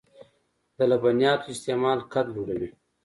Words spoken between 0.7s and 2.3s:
د لبنیاتو استعمال قد